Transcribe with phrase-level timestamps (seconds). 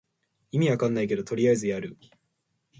[0.49, 1.95] 意味わかんないけどとりあえずやる